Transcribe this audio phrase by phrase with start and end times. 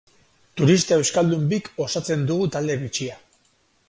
[0.59, 3.19] Turista euskaldun bik osatzen dugu talde bitxia.